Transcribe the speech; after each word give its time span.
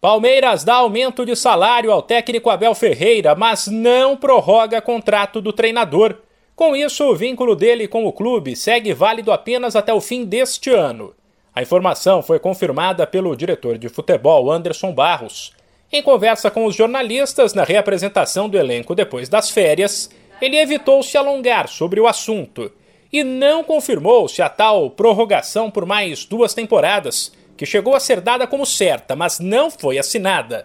Palmeiras 0.00 0.62
dá 0.62 0.76
aumento 0.76 1.26
de 1.26 1.34
salário 1.34 1.90
ao 1.90 2.00
técnico 2.00 2.50
Abel 2.50 2.72
Ferreira, 2.72 3.34
mas 3.34 3.66
não 3.66 4.16
prorroga 4.16 4.80
contrato 4.80 5.40
do 5.40 5.52
treinador. 5.52 6.18
Com 6.54 6.76
isso, 6.76 7.04
o 7.04 7.16
vínculo 7.16 7.56
dele 7.56 7.88
com 7.88 8.06
o 8.06 8.12
clube 8.12 8.54
segue 8.54 8.94
válido 8.94 9.32
apenas 9.32 9.74
até 9.74 9.92
o 9.92 10.00
fim 10.00 10.24
deste 10.24 10.70
ano. 10.70 11.12
A 11.52 11.62
informação 11.62 12.22
foi 12.22 12.38
confirmada 12.38 13.08
pelo 13.08 13.34
diretor 13.34 13.76
de 13.76 13.88
futebol 13.88 14.52
Anderson 14.52 14.92
Barros. 14.92 15.52
Em 15.92 16.00
conversa 16.00 16.48
com 16.48 16.64
os 16.64 16.76
jornalistas 16.76 17.52
na 17.52 17.64
reapresentação 17.64 18.48
do 18.48 18.56
elenco 18.56 18.94
depois 18.94 19.28
das 19.28 19.50
férias, 19.50 20.08
ele 20.40 20.58
evitou 20.58 21.02
se 21.02 21.18
alongar 21.18 21.66
sobre 21.66 21.98
o 21.98 22.06
assunto 22.06 22.70
e 23.12 23.24
não 23.24 23.64
confirmou 23.64 24.28
se 24.28 24.42
a 24.42 24.48
tal 24.48 24.90
prorrogação 24.90 25.72
por 25.72 25.84
mais 25.84 26.24
duas 26.24 26.54
temporadas 26.54 27.32
que 27.58 27.66
chegou 27.66 27.96
a 27.96 28.00
ser 28.00 28.20
dada 28.20 28.46
como 28.46 28.64
certa, 28.64 29.16
mas 29.16 29.40
não 29.40 29.68
foi 29.68 29.98
assinada, 29.98 30.64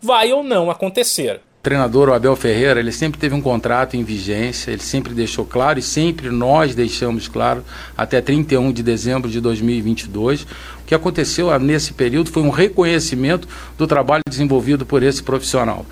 vai 0.00 0.30
ou 0.30 0.42
não 0.42 0.70
acontecer. 0.70 1.40
O 1.60 1.62
treinador, 1.64 2.10
Abel 2.10 2.36
Ferreira, 2.36 2.78
ele 2.78 2.92
sempre 2.92 3.18
teve 3.18 3.34
um 3.34 3.40
contrato 3.40 3.96
em 3.96 4.04
vigência, 4.04 4.70
ele 4.70 4.82
sempre 4.82 5.14
deixou 5.14 5.46
claro 5.46 5.78
e 5.78 5.82
sempre 5.82 6.28
nós 6.28 6.74
deixamos 6.74 7.26
claro 7.26 7.64
até 7.96 8.20
31 8.20 8.70
de 8.70 8.82
dezembro 8.82 9.30
de 9.30 9.40
2022. 9.40 10.42
O 10.42 10.46
que 10.86 10.94
aconteceu 10.94 11.58
nesse 11.58 11.94
período 11.94 12.30
foi 12.30 12.42
um 12.42 12.50
reconhecimento 12.50 13.48
do 13.78 13.86
trabalho 13.86 14.22
desenvolvido 14.28 14.84
por 14.84 15.02
esse 15.02 15.22
profissional. 15.22 15.86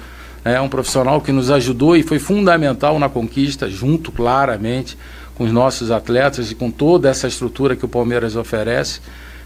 É 0.45 0.61
um 0.61 0.69
profissional 0.69 1.23
que 1.23 1.33
nos 1.33 1.51
ajudou 1.51 1.97
e 1.97 2.03
foi 2.03 2.19
fundamental 2.19 2.99
na 2.99 3.09
conquista, 3.09 3.71
junto 3.71 4.13
claramente 4.13 4.99
com 5.35 5.45
os 5.45 5.53
nossos 5.53 5.91
atletas 5.91 6.51
e 6.51 6.55
com 6.55 6.71
toda 6.71 7.09
essa 7.09 7.27
estrutura 7.27 7.75
que 7.75 7.87
o 7.87 7.89
Palmeiras 7.89 8.37
oferece 8.37 9.01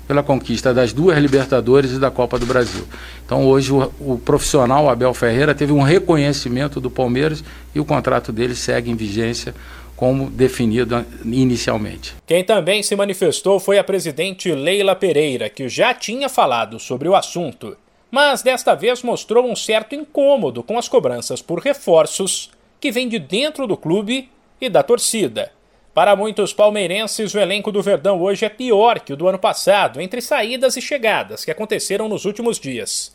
pela 0.06 0.22
conquista 0.22 0.72
das 0.72 0.92
duas 0.92 1.18
Libertadores 1.18 1.92
e 1.92 1.98
da 1.98 2.10
Copa 2.10 2.38
do 2.38 2.46
Brasil. 2.46 2.86
Então 3.24 3.46
hoje 3.46 3.72
o, 3.72 3.92
o, 4.00 4.18
profissional 4.18 4.88
Abel 4.88 5.12
Ferreira 5.12 5.54
teve 5.54 5.72
um 5.72 5.82
reconhecimento 5.82 6.80
do 6.80 6.90
Palmeiras 6.90 7.42
e 7.74 7.80
o 7.80 7.84
contrato 7.84 8.32
dele 8.32 8.54
segue 8.54 8.90
em 8.90 8.96
vigência 8.96 9.54
como 9.96 10.28
definido 10.30 11.04
inicialmente. 11.24 12.14
Quem 12.26 12.44
também 12.44 12.82
se 12.82 12.94
manifestou 12.94 13.58
foi 13.58 13.78
a 13.78 13.84
presidente 13.84 14.52
Leila 14.52 14.94
Pereira, 14.94 15.48
que 15.48 15.68
já 15.68 15.94
tinha 15.94 16.28
falado 16.28 16.78
sobre 16.78 17.08
o 17.08 17.16
assunto, 17.16 17.76
mas 18.10 18.42
desta 18.42 18.74
vez 18.74 19.02
mostrou 19.02 19.50
um 19.50 19.56
certo 19.56 19.94
incômodo 19.94 20.62
com 20.62 20.78
as 20.78 20.88
cobranças 20.88 21.40
por 21.40 21.60
reforços 21.60 22.50
que 22.78 22.92
vêm 22.92 23.08
de 23.08 23.18
dentro 23.18 23.66
do 23.66 23.76
clube 23.76 24.28
e 24.60 24.68
da 24.68 24.82
torcida. 24.82 25.50
Para 25.96 26.14
muitos 26.14 26.52
palmeirenses, 26.52 27.34
o 27.34 27.38
elenco 27.38 27.72
do 27.72 27.82
Verdão 27.82 28.20
hoje 28.20 28.44
é 28.44 28.50
pior 28.50 29.00
que 29.00 29.14
o 29.14 29.16
do 29.16 29.26
ano 29.28 29.38
passado, 29.38 29.98
entre 29.98 30.20
saídas 30.20 30.76
e 30.76 30.82
chegadas 30.82 31.42
que 31.42 31.50
aconteceram 31.50 32.06
nos 32.06 32.26
últimos 32.26 32.60
dias. 32.60 33.10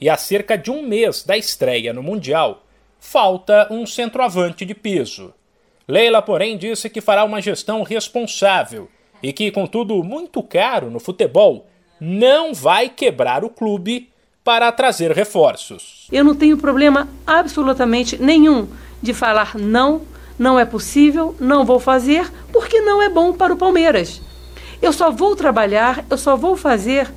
E 0.00 0.08
há 0.08 0.16
cerca 0.16 0.56
de 0.56 0.70
um 0.70 0.82
mês 0.82 1.24
da 1.24 1.36
estreia 1.36 1.92
no 1.92 2.02
Mundial, 2.02 2.64
falta 2.98 3.68
um 3.70 3.84
centroavante 3.84 4.64
de 4.64 4.74
peso. 4.74 5.34
Leila, 5.86 6.22
porém, 6.22 6.56
disse 6.56 6.88
que 6.88 7.02
fará 7.02 7.22
uma 7.22 7.42
gestão 7.42 7.82
responsável 7.82 8.88
e 9.22 9.30
que, 9.30 9.50
contudo, 9.50 10.02
muito 10.02 10.42
caro 10.42 10.90
no 10.90 10.98
futebol, 10.98 11.66
não 12.00 12.54
vai 12.54 12.88
quebrar 12.88 13.44
o 13.44 13.50
clube 13.50 14.08
para 14.42 14.72
trazer 14.72 15.12
reforços. 15.12 16.08
Eu 16.10 16.24
não 16.24 16.34
tenho 16.34 16.56
problema 16.56 17.10
absolutamente 17.26 18.16
nenhum 18.16 18.68
de 19.02 19.12
falar 19.12 19.54
não 19.54 20.10
não 20.42 20.58
é 20.58 20.64
possível, 20.64 21.36
não 21.38 21.64
vou 21.64 21.78
fazer, 21.78 22.28
porque 22.52 22.80
não 22.80 23.00
é 23.00 23.08
bom 23.08 23.32
para 23.32 23.54
o 23.54 23.56
Palmeiras. 23.56 24.20
Eu 24.82 24.92
só 24.92 25.08
vou 25.08 25.36
trabalhar, 25.36 26.04
eu 26.10 26.18
só 26.18 26.36
vou 26.36 26.56
fazer 26.56 27.08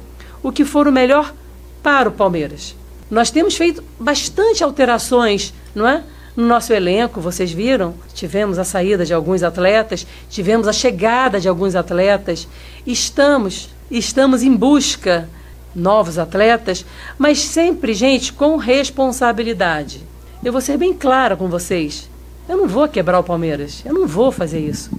o 0.43 0.51
que 0.51 0.63
for 0.63 0.87
o 0.87 0.91
melhor 0.91 1.33
para 1.81 2.07
o 2.07 2.11
Palmeiras. 2.11 2.75
Nós 3.09 3.31
temos 3.31 3.57
feito 3.57 3.83
bastante 3.99 4.63
alterações, 4.63 5.55
não 5.73 5.87
é? 5.87 6.03
No 6.35 6.45
nosso 6.45 6.71
elenco, 6.71 7.19
vocês 7.19 7.51
viram, 7.51 7.95
tivemos 8.13 8.59
a 8.59 8.63
saída 8.63 9.03
de 9.03 9.13
alguns 9.13 9.41
atletas, 9.41 10.05
tivemos 10.29 10.67
a 10.67 10.73
chegada 10.73 11.39
de 11.39 11.49
alguns 11.49 11.73
atletas. 11.73 12.47
Estamos, 12.85 13.69
estamos 13.89 14.43
em 14.43 14.55
busca 14.55 15.27
novos 15.73 16.19
atletas, 16.19 16.85
mas 17.17 17.39
sempre, 17.39 17.91
gente, 17.95 18.31
com 18.31 18.55
responsabilidade. 18.57 20.03
Eu 20.43 20.51
vou 20.51 20.61
ser 20.61 20.77
bem 20.77 20.93
clara 20.93 21.35
com 21.35 21.47
vocês. 21.47 22.13
Eu 22.47 22.57
não 22.57 22.67
vou 22.67 22.87
quebrar 22.87 23.19
o 23.19 23.23
Palmeiras. 23.23 23.83
Eu 23.85 23.93
não 23.93 24.07
vou 24.07 24.31
fazer 24.31 24.59
isso. 24.59 24.91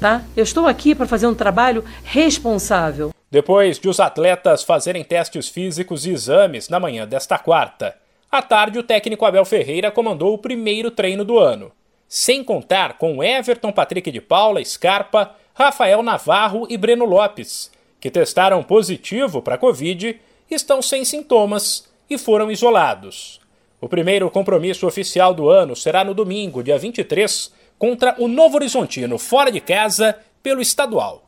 Tá? 0.00 0.22
Eu 0.36 0.44
estou 0.44 0.66
aqui 0.66 0.94
para 0.94 1.06
fazer 1.06 1.26
um 1.26 1.34
trabalho 1.34 1.84
responsável. 2.04 3.12
Depois 3.30 3.78
de 3.78 3.88
os 3.88 4.00
atletas 4.00 4.62
fazerem 4.62 5.04
testes 5.04 5.48
físicos 5.48 6.06
e 6.06 6.10
exames 6.10 6.68
na 6.68 6.80
manhã 6.80 7.06
desta 7.06 7.38
quarta, 7.38 7.96
à 8.30 8.40
tarde 8.40 8.78
o 8.78 8.82
técnico 8.82 9.24
Abel 9.24 9.44
Ferreira 9.44 9.90
comandou 9.90 10.34
o 10.34 10.38
primeiro 10.38 10.90
treino 10.90 11.24
do 11.24 11.38
ano, 11.38 11.72
sem 12.08 12.42
contar 12.42 12.98
com 12.98 13.22
Everton 13.22 13.72
Patrick 13.72 14.10
de 14.10 14.20
Paula, 14.20 14.64
Scarpa, 14.64 15.34
Rafael 15.54 16.02
Navarro 16.02 16.66
e 16.70 16.76
Breno 16.76 17.04
Lopes, 17.04 17.70
que 18.00 18.10
testaram 18.10 18.62
positivo 18.62 19.42
para 19.42 19.56
a 19.56 19.58
Covid, 19.58 20.20
estão 20.50 20.80
sem 20.80 21.04
sintomas 21.04 21.88
e 22.08 22.16
foram 22.16 22.50
isolados. 22.50 23.40
O 23.86 23.88
primeiro 23.88 24.28
compromisso 24.28 24.84
oficial 24.84 25.32
do 25.32 25.48
ano 25.48 25.76
será 25.76 26.02
no 26.02 26.12
domingo, 26.12 26.60
dia 26.60 26.76
23, 26.76 27.52
contra 27.78 28.16
o 28.18 28.26
Novo 28.26 28.56
Horizontino, 28.56 29.16
fora 29.16 29.48
de 29.48 29.60
casa, 29.60 30.18
pelo 30.42 30.60
estadual. 30.60 31.24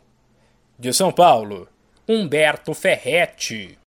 De 0.76 0.92
São 0.92 1.12
Paulo, 1.12 1.68
Humberto 2.08 2.74
Ferretti. 2.74 3.78